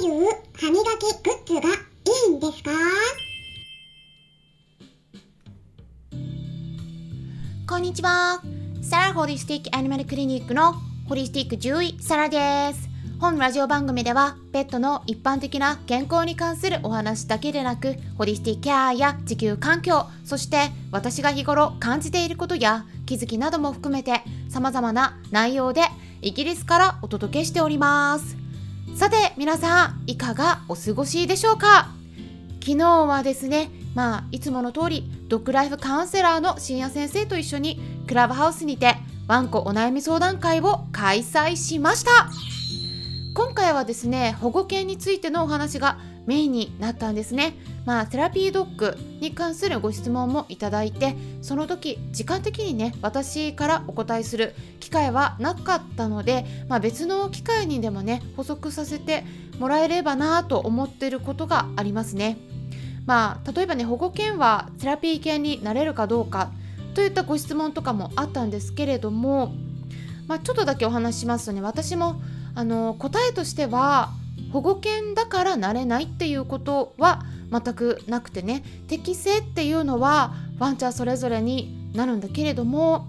[0.00, 1.74] ういう歯磨きグッズがい
[2.28, 2.70] いんですか？
[7.68, 8.40] こんにちは。
[8.82, 10.72] サラホリスティックアニマルクリニックの
[11.06, 12.88] ホリスティック獣医サラです。
[13.20, 25.82] 本ラジオ番組ではペットの一般的な健康に関するお話だけでなくホリスティックケアや地球環境そして私が日頃感じていることや気づきなども含めて様々な内容で
[26.22, 28.38] イギリスからお届けしております
[28.94, 31.88] さて皆さんいかがお過ごしでしょうか？
[32.62, 42.30] 昨日はですねまあいつもの通りドッグライフカウンセラーの深夜先生と一緒にクラブハウスにてワンコお悩み相談会を開催しました。
[43.34, 47.54] 今回はですね保護犬についてのお話がメインになったんですね。
[47.84, 59.24] まあセラピードッグに関するご質問もいただいてその時時間的にね私からお答えする機会はなかったので、まあ、別の機会にでもね補足させて
[59.58, 62.38] もらえればなと思っていることがありますね。
[63.06, 66.50] まあ例えばね保護犬はセラピー犬になれるかどうか
[66.94, 69.54] といったご質問とかもあったんですけれども、
[70.26, 72.20] まあ、ちょっとだけお話ししますとね私も
[72.54, 74.10] あの答えとしては
[74.52, 78.62] 保護犬だからなれないっていうことは全くなくてね。
[78.88, 83.08] 適性っていうのはワンちゃんそれぞれになるんだけれども、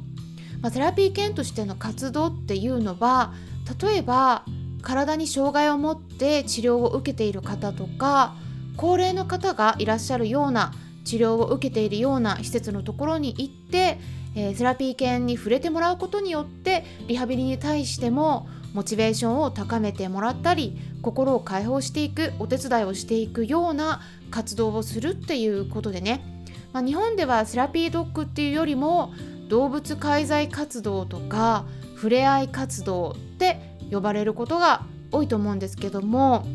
[0.62, 3.34] まあ、セラピー犬としての活動っていうのは
[3.82, 4.46] 例えば
[4.82, 8.36] 体に障害を持って治療を受けている方とか
[8.78, 14.00] 高齢の方がいらっしゃるような治療を受けているような施設のところに行って、
[14.36, 29.14] えー、セラピー犬に触れてもらうことによってリハビリに対してもモチベーションを高めてもらったり心を解放していくお手伝いをしていくような活動をするっていうことでね、まあ、日本ではセラピードッグっていうよりも
[29.50, 33.60] 動物介在活動とか触れ合い活動って
[33.92, 36.46] 呼ばれることが多いと思うんですけども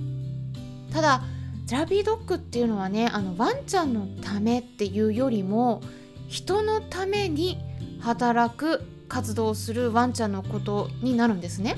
[0.93, 1.23] ただ
[1.67, 5.83] セラピードッグっていうのはねあのワンちゃんのためっていうよりも
[6.29, 7.59] 人のために
[8.01, 11.77] 働く活動するワンちゃんのことになるんですね。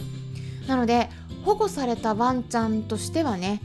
[0.68, 1.08] なので
[1.44, 3.60] 保護されたワンちゃんとしてはね、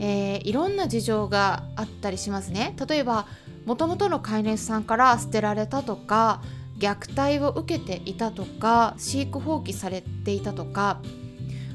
[0.00, 3.26] えー、いろんな事情があったりしますね例えば
[3.64, 6.42] もともとの飼い主さんから捨てられたとか
[6.78, 11.00] 虐待を受けていたとか飼育放棄されていたとか、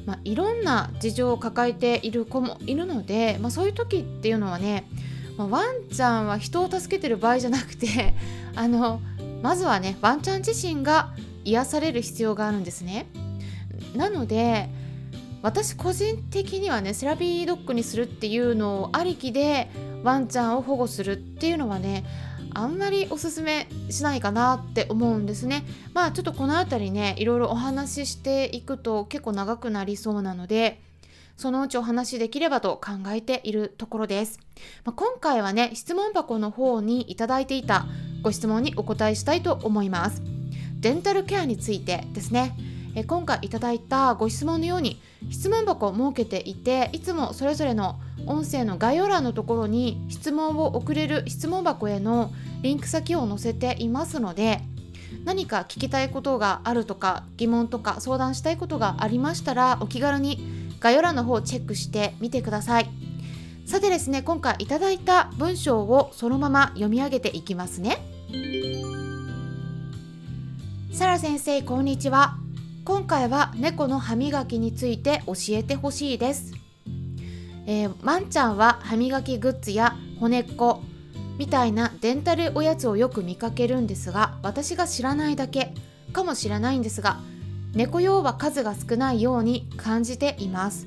[0.06, 4.88] まあ、いろんな事情を抱えている子もいるので、まあ、そういう時っていうのはね、
[5.36, 8.14] まあ、ワンちゃんは人を助けてる場合じゃなくて
[8.56, 9.00] あの
[9.42, 11.12] まずはねワンちゃん自身が
[11.44, 13.06] 癒される必要があるんですね。
[13.94, 14.68] なので
[15.44, 19.68] 私個人的にはねセラピードッグにするっていうのをありきで
[20.02, 22.02] ワンちゃんを保護するっていうのはね
[22.54, 25.66] あんまりおすすめしないかなって思うんですね。
[25.92, 30.80] まあちょっとこの辺りねいろいろお話ししていくと結構長くなりそうなので
[31.36, 34.40] そのうちお話しできればと考えているところです、
[34.84, 37.84] まあ、今回はね質問箱の方にいただいていた
[38.22, 40.22] ご質問にお答えしたいと思います。
[40.80, 42.73] デンタルケアについてですね。
[42.94, 45.00] え今回いただいたご質問のように
[45.30, 54.60] 質問箱を設けていていつもそれぞれの音声の概要欄のところに質問を送れる質問箱へのリンク先を載せていますので
[55.24, 60.38] 何か聞きたいことがあるとか疑問とか相談したいことがありましたらお気軽に
[60.80, 62.90] 概要欄の方をチェックしてみてください。
[63.64, 67.98] さてですね今回いただいた文章をそのまま読み上げていきますね。
[70.92, 72.43] サラ先生こんにちは。
[72.84, 76.52] 今回は猫の歯磨きについて教えてほしいです、
[77.66, 80.82] えー、ワンちゃんは歯磨きグッズや骨っこ
[81.38, 85.72] みたいなデンタルおやつをよく見かけるんですが私が知らないだけ
[86.12, 87.20] かもしれないんですが
[87.72, 90.86] 猫用は数が少ないように感じています。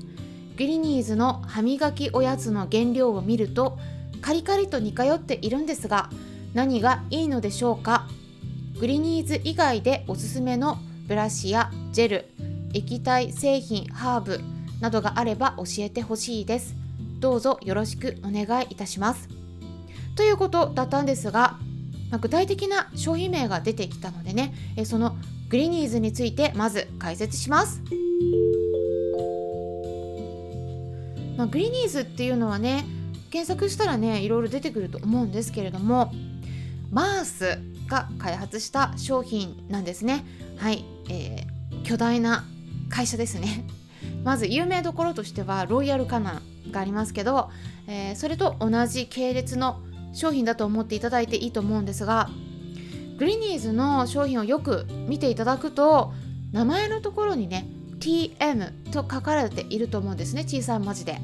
[0.56, 3.76] グリニーズの歯磨きおやつの原料を見ると
[4.20, 6.10] カリカリと似通っているんですが
[6.54, 8.06] 何がいいのでしょうか？
[8.78, 12.24] グリニーズ以外でおすすめのブラシやジェル
[12.74, 14.40] 液体製品ハーブ
[14.80, 16.76] などがあれば教えてほしいです。
[17.18, 19.28] どうぞよろしくお願いいたします。
[20.14, 21.58] ということだったんですが、
[22.10, 25.16] まあ、具体的な商品名が出てきたのでねえその
[25.48, 27.80] グリニーズについてまず解説します、
[31.36, 32.84] まあ、グリニーズっていうのはね
[33.30, 36.12] 検索したらねいろいろ出てくると思うんですけれども
[36.90, 40.24] マースが開発した商品なんですね。
[40.56, 42.44] はい、えー、巨大な
[42.90, 43.64] 会社ですね。
[44.24, 47.50] まず有名どころとしてはロイヤルカナンがありますけど、
[47.86, 49.80] えー、それと同じ系列の
[50.12, 52.30] 商品だと思っていただいていいと思うんですが
[53.18, 56.12] グリニーズの商品をよく見ていただくと
[56.52, 57.66] 名前のところにね
[58.00, 61.20] TM と書かれていると思うんですね小さい文字で。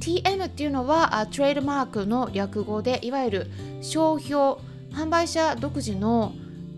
[0.00, 3.50] TM っていうのはトレードマークの略語でいわゆる
[3.82, 4.56] 商標
[4.92, 6.32] 販売者独自の、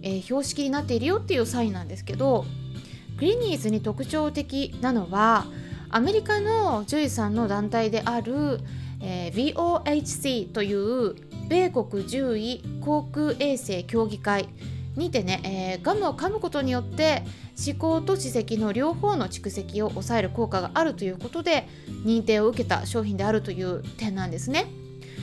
[0.05, 2.45] えー、標識になっているよっていうサインなんですけど
[3.19, 5.47] グリニーズに特徴的なのは
[5.91, 8.61] アメリカの獣医さんの団体である、
[9.01, 11.15] えー、VOHC という
[11.49, 14.49] 米国獣医航空衛生協議会
[14.97, 17.23] にてね、えー、ガムを噛むことによって
[17.67, 21.69] 思考と歯石の両方の蓄積を抑える効果があるということで
[22.05, 24.67] 認定を受けた商品であるという点なんですね。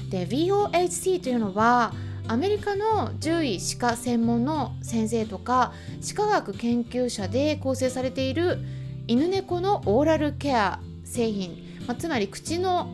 [0.10, 1.94] で VOHC というのは
[2.28, 8.60] アメリカの獣医歯科専門の先生とか歯科学研究者で構成されている
[9.08, 11.58] 犬猫のオーラルケア製品、
[11.88, 12.90] まあ、つまり口の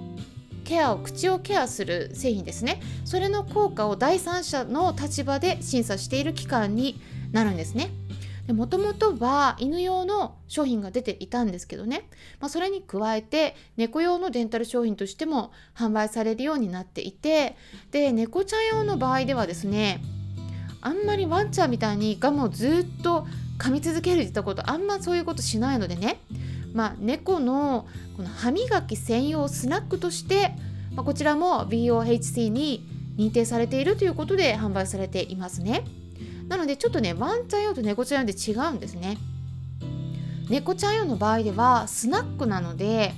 [0.64, 2.82] ケアを口をケアする製品ですね。
[3.06, 7.00] それの効果を第三者の立場で審査している機関に
[7.32, 7.90] なるんですね。
[8.54, 12.08] もともとは犬用の商品が出ていたんですけどね、
[12.40, 17.56] まあ、それに加えて猫用のデンタル商品としても販売されるようになっていて
[17.92, 20.02] で猫ちゃん用の場合ではですね
[20.82, 23.28] あんまりワンちゃんみたいにガムをずっと
[23.58, 26.20] 噛み続けるってったことあんまそういうことしないのでね
[26.78, 30.54] まあ、猫のこの歯磨き専用スナックとして、
[30.94, 35.84] まあ、こちらも BOHC に認定されているということで販売されていますね。
[36.48, 39.18] なのでちょっとねワンちゃん用と猫ちゃん用で違うんですね。
[40.50, 43.14] 猫ちゃん用の場合ではスナックなので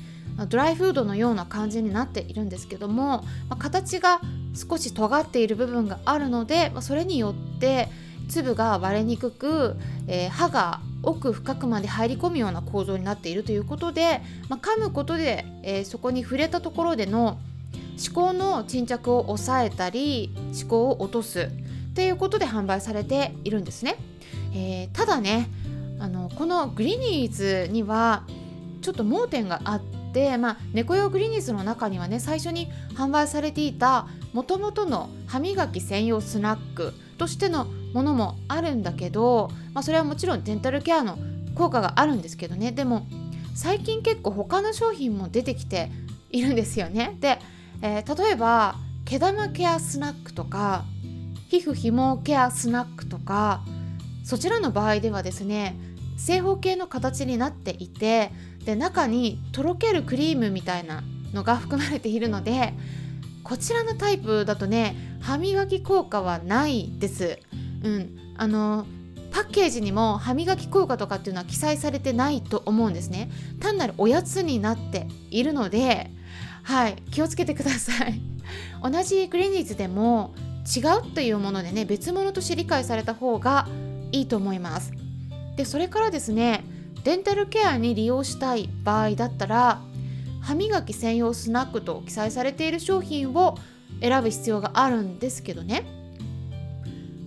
[0.48, 4.22] ドライフードのような感じになっているんですけども、ま、形が
[4.56, 7.90] 少し尖っている部分があるので、ま、それによって
[8.30, 9.76] 粒が割れにくく、
[10.08, 17.38] えー、歯が奥深くまで入り込むような構造になっているということで、まあ、噛むことで、えー、そこに触れたところでの
[17.98, 21.50] 歯垢の沈着を抑えたり歯垢を落とす
[21.90, 23.96] っていうことで販売されているんですね。
[24.54, 25.50] えー、ただね
[26.00, 28.24] あのこのグリニーズには
[28.82, 29.82] ちょっと盲点があっ
[30.14, 41.18] て、まあ、猫用グリニーズの中にはね最初に販売されていたもともとの歯磨き専用スナックとしてのものもあるんだけど、まあ、それはもちろんデンタルケアの
[41.56, 43.06] 効果があるんですけどねでも
[43.56, 45.92] 最近結構他の商品も出てきて
[46.32, 47.18] いるんですよね。
[47.20, 47.40] で、
[47.82, 48.76] えー、例えば
[49.06, 50.86] 毛玉ケアスナックとか
[51.50, 53.62] 皮膚ひもケアスナックとか
[54.24, 55.76] そちらの場合ではですね
[56.16, 58.32] 正方形の形になっていて
[58.66, 61.04] で中にとろけるクリームみたいな
[61.34, 62.74] のが含まれているので
[63.44, 67.40] こちらのタイプだとね歯磨き効果はないです。
[67.84, 68.86] うん、あの
[69.32, 73.32] パッケージにも歯磨き効果とかっていうのは記載されてないと思うんですね。
[73.60, 76.12] 単なるおやつになっているので
[76.64, 78.22] はい気をつけてください。
[78.84, 80.34] 同じグリニーズでも
[80.76, 83.68] 違うっていうものでね別物として理解された方が
[84.12, 84.94] いいと思います
[85.56, 86.64] でそれからですね
[87.04, 89.82] デンタルケアに利用したい場合だったら
[90.42, 93.58] 歯磨き専用スナックと記載されている商品を
[94.02, 96.00] 選ぶ必要があるんですけどね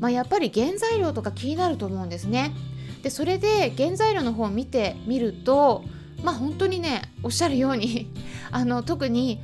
[0.03, 2.53] まあ、やっぱり原材料とか気になると思うんですね。
[3.05, 5.85] でそれで原材料の方を見てみると
[6.25, 8.11] まあ本当にねおっしゃるように
[8.51, 9.41] あの特に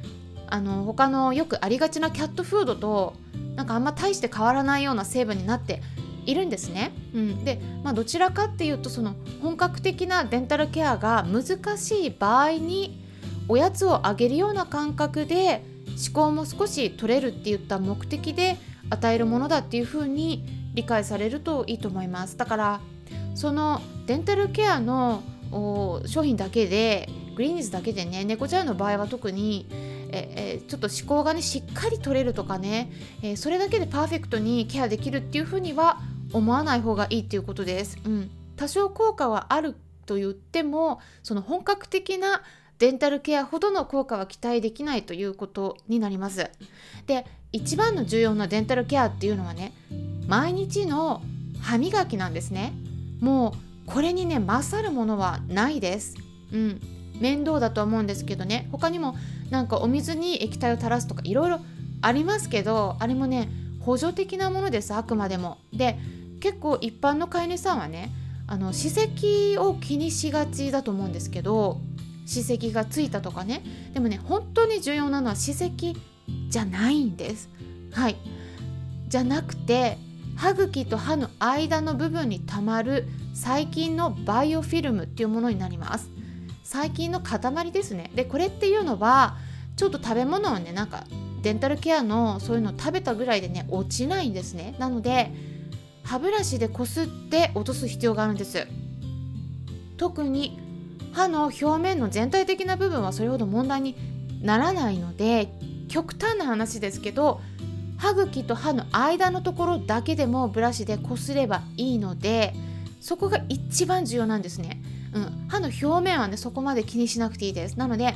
[0.50, 3.14] あの他のよくありがちなキャットフードと
[3.56, 5.82] なんかあんま大して変わらないような成分になって
[6.26, 6.92] いるんですね。
[7.14, 13.02] うん、で、まあ、どちらかっていうとその本格的なデンタルケアが難しい場合に
[13.48, 18.58] おやつをあげるような感覚で思考も少し取れるっていった目的で
[18.90, 22.80] 与えるものだっていうふうに理解されるといいと思いますだから
[23.34, 25.22] そのデンタルケアの
[26.06, 29.66] 商品だけでグリーンズだけでね猫ちゃんの場合は特に
[30.10, 32.90] ええちょっと思考がねしっかり取れるとかね、
[33.22, 36.00] えそれだけでパーフェクトにケアできるっていうふうには
[36.32, 37.98] 思わない方がいいっていうことです。
[38.04, 39.74] うん、多少効果はある
[40.06, 42.42] と言ってもその本格的な
[42.78, 46.50] デンタルケアほどの効果は期待できないということになります。
[47.06, 49.72] で一番の重要なデンタルケアっていうのはね
[50.26, 51.22] 毎日の
[51.60, 52.72] 歯磨きなんですね
[53.20, 53.54] も
[53.86, 56.14] うこれにね勝るものはないです
[56.52, 56.80] うん
[57.20, 59.16] 面倒だと思うんですけどね他にも
[59.50, 61.60] なんかお水に液体を垂らすとかいろいろ
[62.02, 63.48] ありますけどあれもね
[63.80, 65.98] 補助的なものですあくまでもで
[66.40, 68.10] 結構一般の飼い主さんはね
[68.46, 71.80] あの歯石を気にしがちだと思うんですけど
[72.26, 73.62] 歯石がついたとかね
[73.94, 75.96] でもね本当に重要なのは歯石
[76.48, 77.48] じゃないんです。
[77.92, 78.16] はい
[79.08, 79.96] じゃなくて
[80.36, 86.10] 歯茎と歯の間の部分にたまる細菌のバイオフィルムっていうものになります。
[86.70, 88.10] 細菌の塊ですね。
[88.14, 89.38] でこれっていうのは
[89.76, 91.04] ちょっと食べ物をねなんか
[91.40, 94.76] デンタルケアのそういうのを食べたぐらいでね落ちないんですね。
[94.78, 95.32] なので
[96.04, 98.66] 歯ブラシでこすって落とす必要があるんです。
[99.96, 100.60] 特に
[101.12, 103.96] 歯の表面の全体的な部分はそれほど問題に
[104.42, 105.48] ならないので
[105.88, 107.40] 極端な話ですけど
[107.96, 112.52] 歯茎と歯の間のところだけでもブラシでこすればいいので
[113.00, 117.78] そこが一番重要なんですね、うん、歯の表面はねそこまで気にしなくていいです。
[117.78, 118.14] なので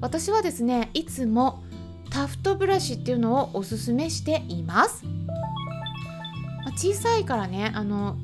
[0.00, 1.62] 私はですねいつも
[2.10, 5.10] タフトブラシっていうのをおすすめしています、ま
[6.68, 8.16] あ、小さいからねあの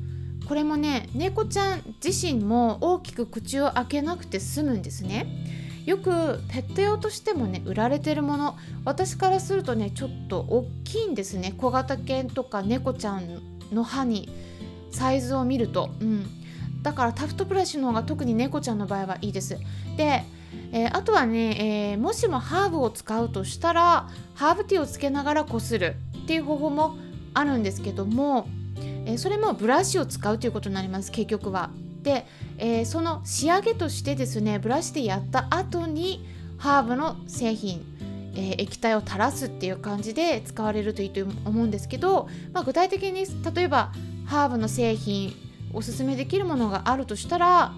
[0.47, 5.27] これもね猫ちゃん自身も大きく口を開けなくて済むんですね。
[5.85, 8.55] よくペット用としてもね売られてるもの。
[8.85, 11.53] 私からするとねちょっと大きいんですね。
[11.57, 13.41] 小型犬とか猫ちゃん
[13.71, 14.29] の歯に
[14.91, 16.25] サイズを見ると、うん、
[16.83, 19.57] だからタフトブラシの方が特に猫ちゃんの場合はいいです。
[19.97, 20.23] で、
[20.71, 26.97] えー、あとはね、えー、もしもハーブを使うとしたらハーブティーをつけながらこするっていう方法も
[27.33, 28.47] あるんですけども、
[29.05, 31.71] えー、それもブラシを使うということになります結局は。
[32.03, 32.25] で、
[32.57, 36.25] え、その仕上げとしてですねブラシでやった後に
[36.57, 37.85] ハーブの製品
[38.35, 43.91] えー、液体を垂らすっていう感じで使われるといいと思うんですけど、まあ、具体的に例えば
[44.25, 45.33] ハーブの製品
[45.73, 47.73] おすすめできるものがあるとしたら、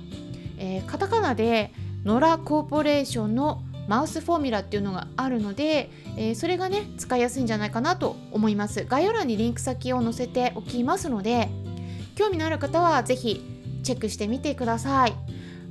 [0.58, 1.72] えー、カタカナで
[2.04, 11.50] ノラコーポレーションのマウスフォーミュラっていうのがあるので、えー、それがね使いやすいんじゃないかなと思います概要欄にリンク先を載せておきますので
[12.16, 13.44] 興味のある方は是非
[13.84, 15.14] チェックしてみてください。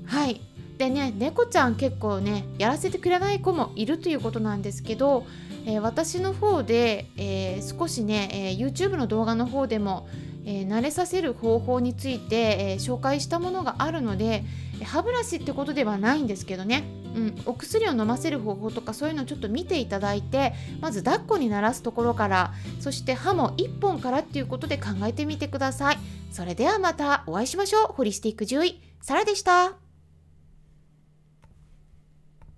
[0.07, 0.40] はい
[0.78, 5.25] でね猫ちゃん結構ねやらせてくれない子もいるということなんですけど、
[5.66, 10.09] えー、私の方で、えー、少しね、え、YouTube の動画の方でも、
[10.46, 14.44] え慣れさせる方法について、え紹介したものがあるので
[14.84, 16.84] 歯ブラシってことではないんですけどね、
[17.14, 25.98] うん、お薬を飲ませる方法とかそういうのをちょっと見ていただいてまず抱っこにならすところからそして歯も1本からっていうことで考えてみてください。
[26.30, 27.86] それではまたお会いしましょう。
[27.92, 29.83] ホリスティック獣医、サラでした。